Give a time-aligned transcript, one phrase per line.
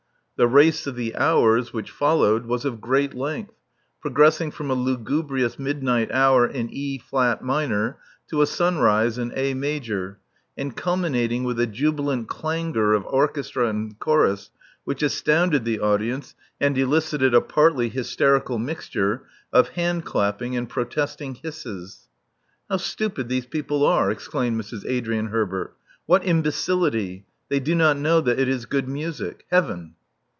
[0.43, 3.53] The '*Race of the Hours,*' which followed, was of great length,
[4.01, 9.53] progressing from a lugubrious midnight hour in E flat minor to a sunrise in A
[9.53, 10.17] major,
[10.57, 14.49] and culminating with a jubilant clangor of orchestra and chorus
[14.83, 19.21] which astounded the audience, and elicited a partly hysterical mixture
[19.53, 22.07] of hand clapping and protest ing hisses.
[22.67, 24.85] *'How stupid these people are!*' exclaimed Mrs.
[24.87, 25.75] Adrian Herbert.
[26.07, 27.27] What imbecility!
[27.49, 29.45] They do not know that it is good music.
[29.51, 29.97] Heaven!